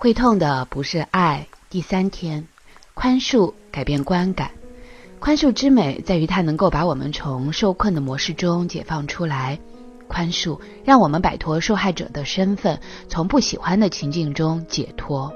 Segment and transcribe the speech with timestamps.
[0.00, 1.46] 会痛的不是爱。
[1.68, 2.48] 第三天，
[2.94, 4.50] 宽恕改变观感。
[5.18, 9.58] 宽恕之美在于它能够把我们从受困的模式中解放出来。
[10.08, 15.30] 宽恕让我们摆脱受害者的身份，从不喜欢的情境中解脱。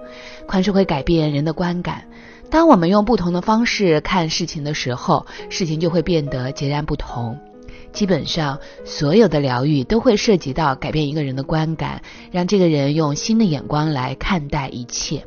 [0.46, 2.02] 宽恕会改变人的观感。
[2.48, 7.38] 当我们用不同的方式看事情的时候，事情就会变得截然不同。
[7.94, 15.24] 基本上，所有的疗愈都会涉及到改变一个人的观感，让这个人用新的眼光来看待一切。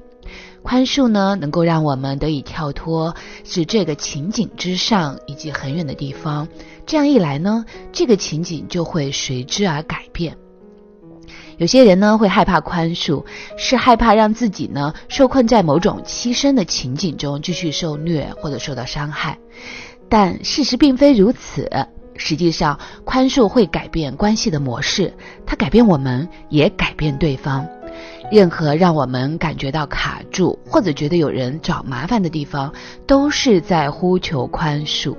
[0.61, 6.45] 宽恕呢，能够让我们得以跳脱至这个情景之上以及很远的地方。
[6.85, 10.35] 这样一来呢，这个情景就会随之而改变。
[11.57, 13.23] 有些人呢会害怕宽恕，
[13.57, 19.39] 是害怕让自己呢受困在某种栖身的情景中，继续受虐或者受到伤害。
[20.09, 21.69] 但事实并非如此。
[22.17, 25.13] 实际上，宽恕会改变关系的模式，
[25.45, 27.65] 它改变我们，也改变对方。
[28.29, 32.73] 任何让我们感觉到卡住或者觉得有人找麻烦的地方，
[33.05, 35.15] 都是在呼求宽恕。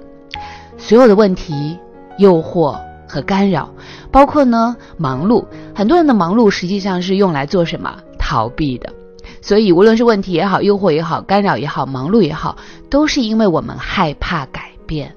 [0.76, 1.78] 所有的问题、
[2.18, 3.68] 诱惑和干扰，
[4.12, 7.96] 包括呢忙碌，很多人的忙碌实际上是用来做什么？
[8.18, 8.92] 逃避的。
[9.40, 12.58] 所以，无论是问题也好、诱惑也好、干扰也好、忙碌也好，
[12.90, 15.14] 都是因为我们害怕改变。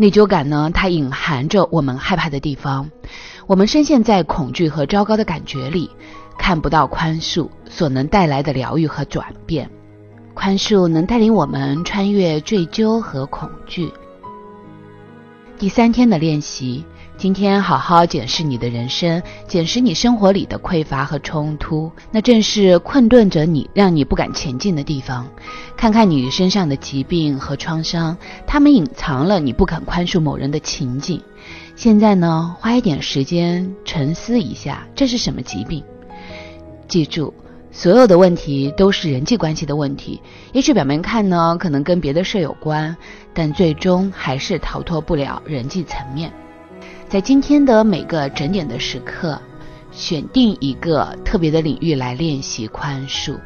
[0.00, 2.90] 内疚感呢，它隐含着我们害怕的地方。
[3.46, 5.90] 我们深陷在恐惧和糟糕的感觉里。
[6.38, 9.70] 看不到宽恕所能带来的疗愈和转变，
[10.32, 13.92] 宽恕能带领我们穿越追究和恐惧。
[15.58, 16.82] 第三天的练习，
[17.20, 25.28] 今天好好检视你的人生，检视你生活里的匮乏和冲突，那正是困顿着你、让你不敢前进的地方。
[25.76, 31.20] 看看你身上的疾病和创伤，他们隐藏了你不肯宽恕某人的情景。
[31.76, 35.84] 现在呢，花一点时间沉思一下，这是什么疾病？
[36.88, 37.34] 记住，
[37.70, 40.22] 所有的问题都是人际关系的问题。
[40.52, 42.96] 也许表面看呢，可能跟别的事有关，
[43.34, 46.32] 但最终还是逃脱不了人际层面。
[47.10, 49.36] 在今天的每个整点的时刻，
[49.90, 53.36] 选定一个特别的领域来练习宽恕。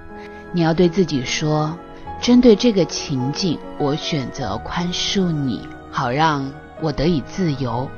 [0.53, 1.75] 你要对自己说：
[2.21, 6.47] 针对这个情境，我选择宽恕你，好让
[6.83, 7.89] 我得以自由。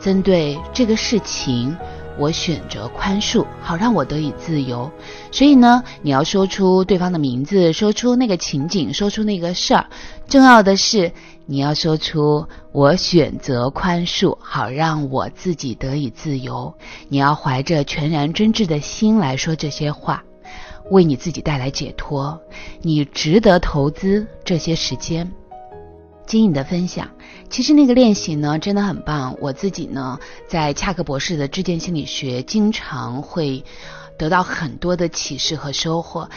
[0.00, 1.76] 针对这个事情。
[2.18, 4.90] 我选择宽恕，好让我得以自由。
[5.30, 9.86] 所以呢，你要说出对方的名字，说出那个情景，说出那个事儿。
[10.26, 11.12] 重要的是，
[11.44, 16.74] 你要说出我选择宽恕，好让我自己得以自由。
[17.08, 20.24] 你要怀着全然真挚的心来说这些话，
[20.90, 22.40] 为你自己带来解脱。
[22.82, 25.30] 你值得投资这些时间。
[26.26, 27.08] 经你的分享，
[27.48, 29.36] 其实那个练习呢真的很棒。
[29.40, 33.64] 我自己呢，在恰克博士的智见心理学，经常会
[34.18, 36.28] 得到很多的启示和收获。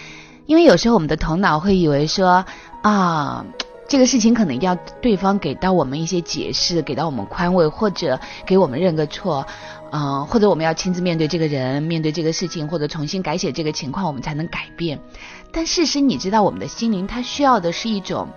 [0.46, 2.46] 因为有时候我们的头脑会以为说
[2.82, 3.46] 啊，
[3.88, 9.46] 这个事情可能要对方给到我们一些解释，给到我们宽慰，或者给我们认个错，
[9.92, 15.00] 嗯，或者我们要亲自面对这个人，面对这个事情，或者重新改写这个情况，我们才能改变。
[15.52, 18.28] 但事实你知道，我们的心灵它需要的是一种。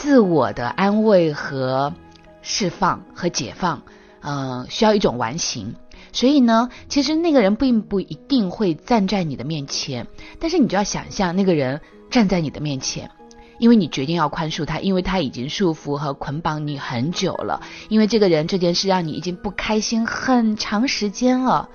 [0.00, 1.92] 自我的安慰和
[2.40, 3.82] 释放和解放，
[4.20, 5.74] 嗯，需要一种完形。
[6.12, 10.06] 所以呢，其实那个人并不一定会站在你的面前，
[10.38, 13.10] 但是你就要想象那个人站在你的面前，
[13.58, 21.68] 因为你决定要宽恕他，因为他已经束缚和捆绑你很久了，因为这个人这件事让你已经不开心很长时间了，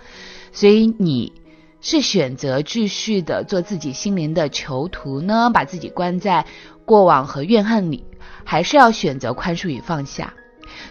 [0.53, 1.33] 所以你
[1.81, 6.45] 是选择继续的做自己心灵的囚徒呢，把自己关在
[6.85, 8.05] 过往和怨恨里。
[8.43, 10.33] 还是要选择宽恕与放下，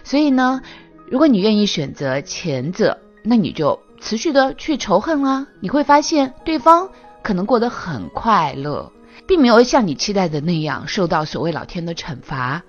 [0.03, 0.61] 所以呢，
[1.09, 6.89] 如果你愿意选择前者，那你就持续的去仇恨啊，你会发现对方
[7.21, 8.91] 可能过得很快乐，
[9.27, 12.63] 并没有像你期待的那样受到所谓老天的惩罚，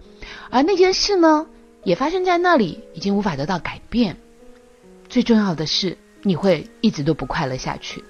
[0.51, 1.47] 而那件事呢，
[1.83, 4.17] 也发生在那里，已经无法得到改变。
[5.09, 8.05] 最重要的是，你会一直都不快乐下去。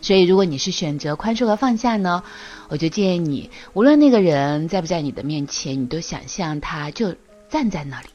[0.00, 2.22] 所以，如果你是选择宽恕和放下呢，
[2.68, 7.14] 我就建议你，无论那个人在不在你的面前，你都想象他就
[7.48, 8.08] 站在那里。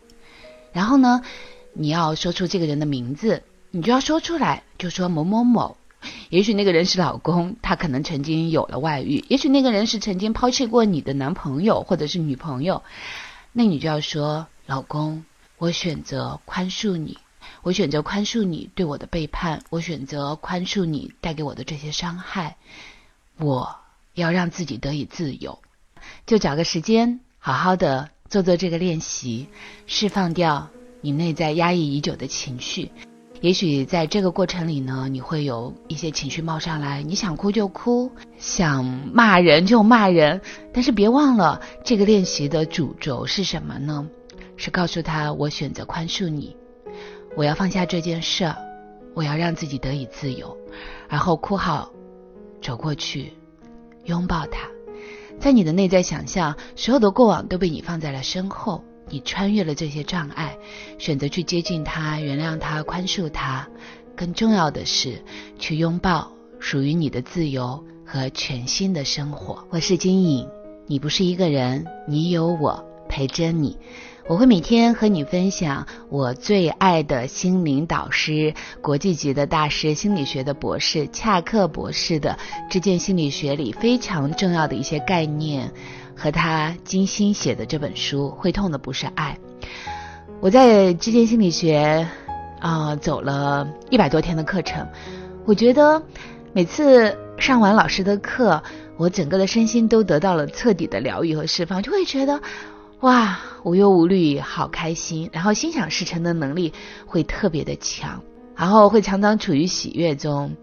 [0.73, 1.21] 然后呢，
[1.73, 5.77] 你要说出这个人的名字，你就要说出来，就说某某某。
[6.29, 12.83] 也许那个人是老公，他可能曾经有了外遇；也许那个人是曾经抛弃过你的男朋友或者是女朋友，
[13.53, 15.23] 那你就要说，老公，
[15.57, 17.17] 我选择宽恕你。
[17.63, 22.57] 我选择宽恕你对我的背叛，我选择宽恕你带给我的这些伤害。
[23.37, 23.75] 我
[24.13, 25.59] 要让自己得以自由，
[26.25, 29.47] 就找个时间好好的做做这个练习，
[29.87, 30.69] 释放掉
[31.01, 32.91] 你内在压抑已久的情绪。
[33.41, 38.09] 也许在这个过程里呢，你会有一些情绪冒上来，你想哭就哭，
[38.39, 40.41] 想骂人就骂人。
[40.73, 44.07] 但是别忘了，这个练习的主轴是什么呢？
[44.55, 46.55] 是告诉他，我选择宽恕你，
[47.35, 48.53] 我要放下这件事，
[49.13, 50.57] 我要让自己得以自由。
[51.09, 51.91] 而后哭好，
[52.61, 53.33] 走过去，
[54.05, 54.67] 拥抱他，
[55.39, 58.83] 在你的内在想象，所有的过往都被你放在了身后。
[59.07, 60.57] 你穿越了这些障碍，
[60.97, 63.67] 选择去接近他、原谅他、宽恕他，
[64.15, 65.23] 更重要的是
[65.59, 69.63] 去拥抱属于你的自由和全新的生活。
[69.69, 70.49] 我是金颖，
[70.87, 73.77] 你不是一个人，你有我陪着你。
[74.27, 78.51] 我会每天和你分享我最爱的心灵导师、
[78.81, 82.35] 国际级的大师、心理学的博士恰克博士的
[82.67, 85.71] 知见心理学里非常重要的一些概念。
[86.17, 89.37] 和他精心写的这本书《会痛的不是爱》，
[90.39, 92.07] 我在知见心理学
[92.61, 94.87] 啊走了一百多天的课程，
[95.43, 96.01] 我觉得
[96.53, 98.63] 每次上完老师的课，
[98.95, 102.41] 我整个的身心都得到了彻底的疗愈和释放，就会觉得
[103.01, 106.73] 哇无忧无虑，好开心，然后心想事成的能力
[107.05, 108.21] 会特别的强，
[108.55, 110.55] 然后会常常处于喜悦中，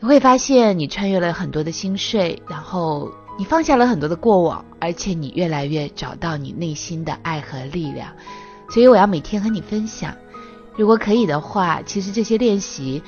[0.00, 3.10] 你会发现你穿越了很多的心碎，然后。
[3.38, 8.10] 你放下了很多的过往，而且你越来越找到你内心的爱和力量，
[8.70, 10.16] 所以我要每天和你分享。
[10.74, 13.02] 如果可以的话，其实这些练习，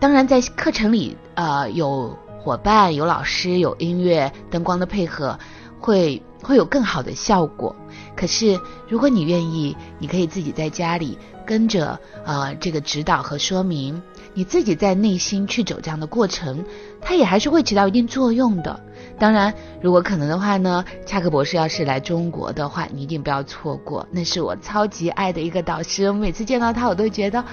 [0.00, 5.38] 当然在课程里，呃，有伙伴、有老师、有音乐、灯光的配合，
[5.78, 7.74] 会会有更好的效果。
[8.16, 8.58] 可是
[8.88, 11.16] 如果你愿意，你可以自己在家里
[11.46, 14.02] 跟着呃这个指导和说明，
[14.34, 16.64] 你自己在内心去走这样的过程，
[17.00, 18.78] 它也还是会起到一定作用的。
[19.18, 24.06] 当然，如果可能的话呢，恰克博士要是来中国的话，你一定不要错过。
[24.10, 27.44] 那是我超级爱的一个导师，我每次见到他，我都觉得，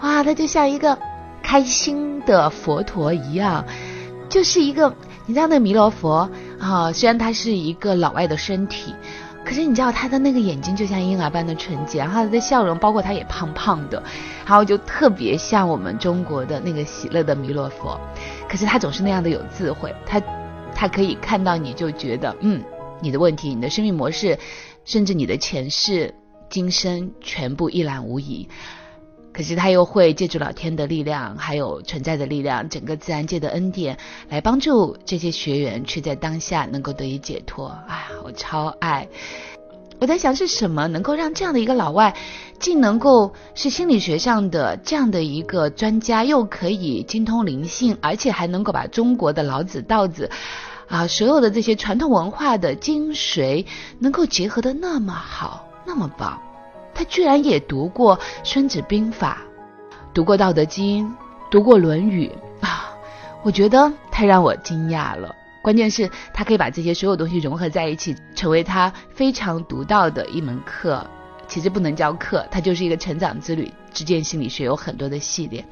[0.00, 0.98] 哇，他就像一个
[1.42, 3.64] 开心的佛陀一样，
[4.28, 4.94] 就是一个，
[5.26, 6.28] 你知道那弥勒佛
[6.72, 8.94] 啊，虽然他是一个老外的身体，
[9.44, 14.02] 可是你知道他的那个眼睛就像婴儿般的纯洁，然后他的笑容，包括他也胖胖的，
[14.46, 18.00] 然后就特别像我们中国的那个喜乐的弥勒佛，
[18.48, 20.22] 可是他总是那样的有智慧，他。
[20.76, 22.60] 他可以看到你就觉得，嗯，
[23.00, 24.36] 你的问题、你的生命模式，
[24.84, 26.12] 甚至你的前世
[26.50, 28.48] 今生全部一览无遗。
[29.34, 33.98] 可是他又会借助老天的力量，还有存在的力量，整个自然界的恩典，
[34.28, 37.76] 来帮助这些学员去在当下能够得以解脱。
[37.88, 39.08] 哎呀，我超爱！
[40.00, 42.14] 我在想是什么能够让这样的一个老外，
[42.60, 50.30] 既能够是心理学上的这样的一个专家，又可以精通灵性，而且还能够把中国的老子、道子，
[50.88, 53.66] 啊，所有的这些传统文化的精髓，
[53.98, 56.40] 能够结合的那么好，那么棒。
[56.94, 59.42] 他居然也读过《孙子兵法》，
[60.14, 61.06] 读过《道德经》，
[61.50, 62.30] 读过《论语》
[62.66, 62.94] 啊！
[63.42, 65.34] 我觉得太让我惊讶了。
[65.62, 71.06] 关键是，他可以把这些所有东西融合在一起，成为他非常独到的一门课。
[71.46, 73.70] 其实不能叫课，它就是一个成长之旅。
[73.92, 75.64] 知见心理学有很多的系列，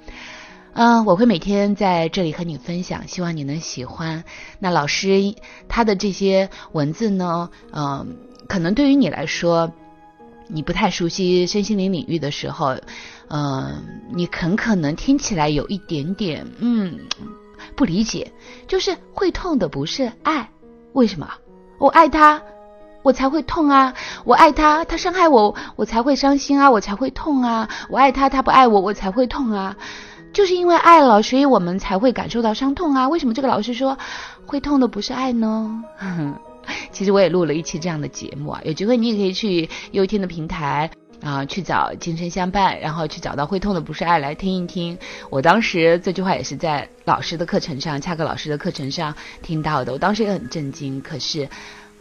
[0.74, 4.22] 嗯，我会每天在这里和你分享，希望你能喜欢。
[4.58, 5.34] 那老师
[5.66, 8.16] 他的这些文字呢，嗯，
[8.46, 9.72] 可能对于你来说，
[10.48, 12.76] 你不太熟悉身心灵领域的时候，
[13.28, 13.82] 嗯，
[14.12, 16.98] 你很可能听起来有一点点，嗯。
[17.76, 18.32] 不理解，
[18.66, 20.50] 就是会痛的不是爱，
[20.94, 21.30] 为什么？
[21.78, 22.42] 我爱他，
[23.04, 23.94] 我才会痛啊！
[24.24, 26.68] 我爱他，他伤害我，我才会伤心啊！
[26.68, 27.68] 我才会痛啊！
[27.88, 29.76] 我爱他，他不爱我，我才会痛啊！
[30.32, 33.08] 就是因为爱了，所以我们才会感受到伤痛啊！
[33.08, 33.96] 为什么这个老师说
[34.44, 35.84] 会痛的不是爱呢？
[36.92, 40.90] 其实我也录了一期这样的节目啊，有机会你也可以去优听的平台。
[41.22, 44.98] 啊，去找精神相伴，然后去找到会痛的不是爱来听一听。
[45.30, 49.92] 我当时这句话也是在老师的课程上，恰克老师的课程上听到的。
[49.92, 51.48] 我当时也很震惊，可是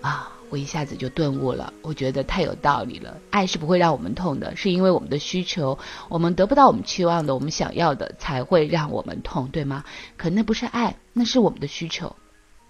[0.01, 1.71] 啊，我一下子就顿悟了。
[1.83, 3.15] 我觉得太有道理了。
[3.29, 5.77] 爱是不会让我们痛的，是因为我们的需求，
[6.09, 9.83] 我们得不到我们期望的，我们想要的才会让我们痛，对吗？
[10.17, 12.15] 可那不是爱，那是我们的需求。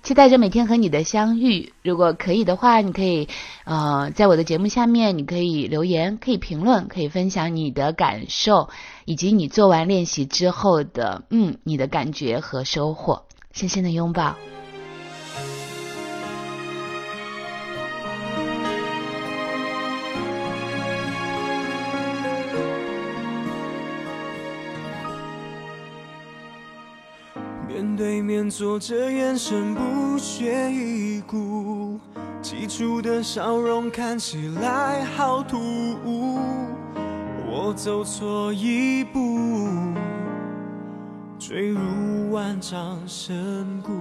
[0.04, 1.74] 期待着每天和你的相遇。
[1.84, 3.28] 如果可以的话，你可以，
[3.66, 8.70] 呃，在我的节目下面，你可以留言，可以评论，可以分享你的感受，
[9.06, 13.24] 以及你做完练习之后的，嗯，你的感觉和收获。
[13.54, 14.36] 深深的拥抱。
[27.82, 32.00] 面对面坐着，眼神不屑一顾，
[32.40, 35.58] 起初的笑容看起来好突
[36.06, 36.38] 兀。
[37.50, 39.68] 我走错一步，
[41.40, 43.92] 坠入万丈深谷。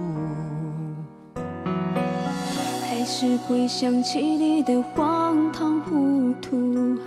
[2.83, 6.99] 还是会想起你的荒唐糊涂，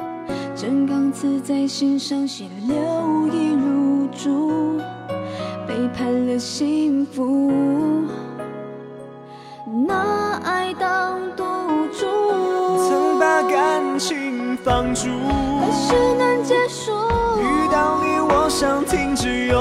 [0.57, 4.81] 真钢刺在心上，血流已如注，
[5.75, 7.51] 背叛了幸福，
[9.89, 11.43] 拿爱当赌
[11.99, 12.07] 注，
[12.89, 15.09] 曾把感情放逐，
[15.59, 16.93] 何时能结束？
[17.41, 19.59] 遇到你，我想停止游，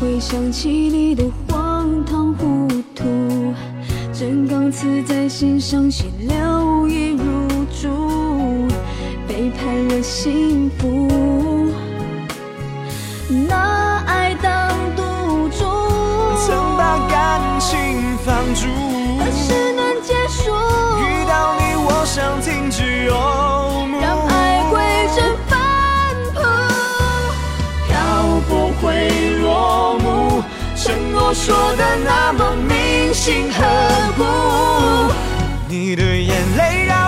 [0.00, 3.54] 会想起你的荒唐糊涂，
[4.12, 7.48] 真钢刺在心上，血流已如
[7.80, 8.68] 注，
[9.26, 11.08] 背叛了幸福，
[13.48, 15.02] 拿爱当赌
[15.50, 15.64] 注，
[16.44, 17.78] 曾把感情
[18.24, 18.66] 放逐，
[19.18, 20.50] 何时能结束？
[20.98, 23.14] 遇到你，我想停止游
[30.84, 33.64] 承诺说的那么铭心刻
[34.18, 34.22] 骨，
[35.66, 37.03] 你的眼泪让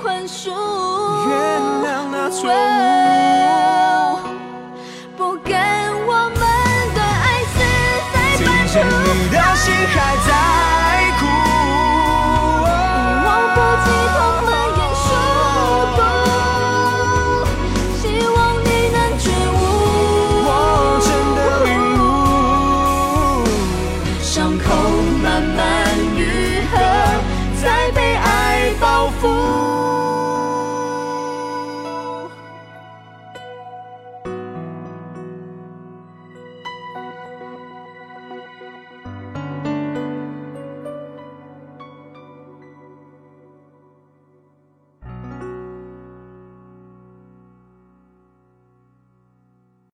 [0.00, 0.50] 宽恕，
[1.28, 2.89] 原谅那错误。